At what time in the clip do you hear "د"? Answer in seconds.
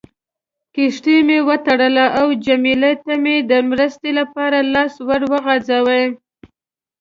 3.51-3.53